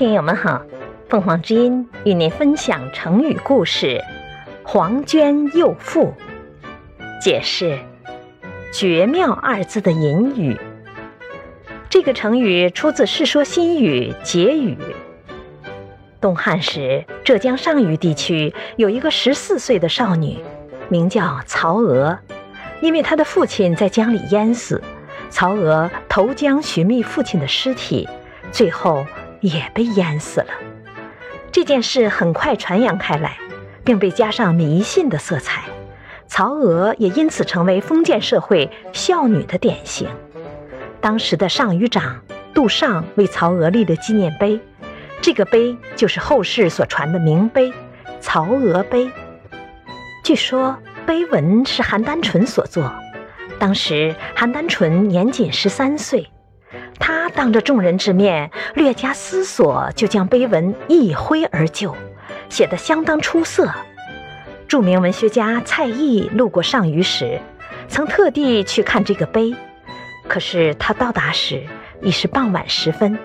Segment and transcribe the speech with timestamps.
[0.00, 0.62] 听友们好，
[1.10, 4.02] 凤凰之音与您分享成语故事
[4.64, 6.14] “黄娟幼妇”。
[7.20, 7.78] 解释
[8.72, 10.58] “绝妙”二字的隐语。
[11.90, 14.74] 这个成语出自《世说新语·解语》。
[16.18, 20.38] 东汉时，浙江上虞地区有一个十四岁的少女，
[20.88, 22.18] 名叫曹娥。
[22.80, 24.82] 因为她的父亲在江里淹死，
[25.28, 28.08] 曹娥投江寻觅父亲的尸体，
[28.50, 29.04] 最后
[29.40, 30.48] 也被淹死了。
[31.52, 33.36] 这件事很快传扬开来，
[33.84, 35.62] 并被加上迷信的色彩。
[36.26, 40.08] 曹娥也因此成为封建社会孝女的典型。
[41.00, 42.20] 当时的上虞长
[42.54, 44.60] 杜尚为曹娥立了纪念碑，
[45.20, 47.72] 这个碑就是后世所传的名碑——
[48.20, 49.10] 曹娥碑。
[50.22, 50.76] 据说。
[51.06, 52.92] 碑文是韩丹纯所作，
[53.58, 56.30] 当时韩丹纯年仅十三岁，
[57.40, 61.96] 当着众人之面略加思索，就将碑文一挥而就，
[62.50, 63.72] 写得相当出色。
[64.68, 67.40] 著名文学家蔡邕路过上虞时，
[67.88, 69.54] 曾特地去看这个碑，
[70.28, 71.62] 可是他到达时
[72.02, 73.18] 已是傍晚时分，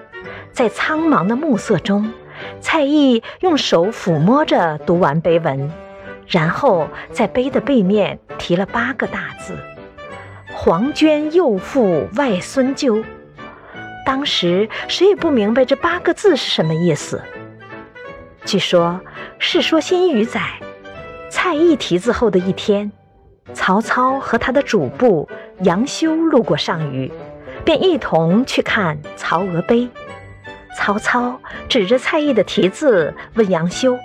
[0.53, 2.09] 在苍茫的暮色中，
[2.61, 5.69] 蔡邕用手抚摸着读完碑文。
[6.29, 9.57] 然后在碑的背面题了八个大字
[10.55, 13.03] ：“黄娟幼妇外孙纠。”
[14.05, 17.21] 当时谁也不明白这八个字是什么意思。
[18.45, 19.01] 据说
[19.39, 20.41] 《世说新语》载，
[21.29, 22.91] 蔡邕题字后的一天，
[23.53, 25.27] 曹操和他的主簿
[25.61, 27.11] 杨修路过上虞，
[27.65, 29.89] 便一同去看曹娥碑。
[30.77, 33.97] 曹操指着蔡邕的题字问杨修。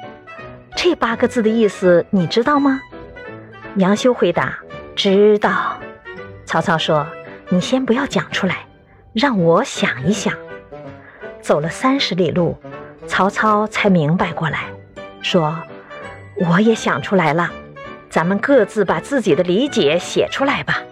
[0.77, 2.81] 这八个字的意思你知道吗？
[3.77, 4.59] 杨修回答
[4.97, 5.79] ：“知道。”
[6.47, 7.07] 曹操说
[7.51, 8.65] ：“你先不要讲出来，
[9.13, 10.35] 让我想一想。”
[11.41, 12.57] 走了三十里路，
[13.07, 14.67] 曹操才明白过来，
[15.23, 15.59] 说
[16.49, 17.51] ：“我也想出来了，
[18.09, 20.83] 咱们各自把自己的理解写出来吧。”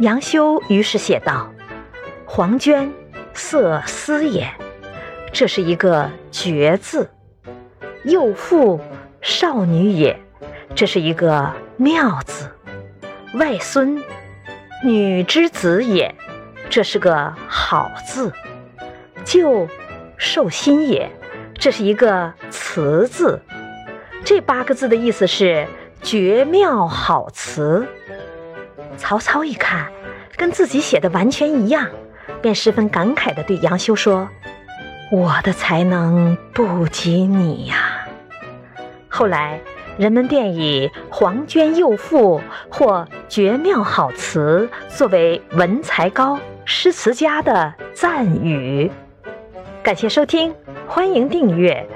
[0.00, 1.50] 杨修于是写道
[2.26, 2.92] ：“黄娟，
[3.32, 4.46] 色丝也。”
[5.32, 7.10] 这是一个绝字。
[8.04, 8.80] 幼妇，
[9.20, 10.18] 少女也，
[10.74, 12.46] 这是一个妙字；
[13.38, 14.02] 外孙，
[14.84, 16.14] 女之子也，
[16.68, 18.30] 这是个好字；
[19.24, 19.68] 就
[20.16, 21.10] 寿心也，
[21.54, 23.40] 这是一个词字。
[24.24, 25.66] 这八个字的意思是
[26.02, 27.86] 绝妙好词。
[28.96, 29.90] 曹操一看，
[30.36, 31.88] 跟自己写的完全一样，
[32.42, 34.28] 便十分感慨地对杨修说
[35.12, 38.06] ：“我的才能不及你呀。”
[39.08, 39.60] 后来，
[39.96, 46.38] 人们便以“黄娟幼妇”或“绝妙好词”作为文才高、
[46.68, 48.90] 诗词家的赞语。
[49.84, 50.52] 感谢收听，
[50.88, 51.86] 欢迎订阅。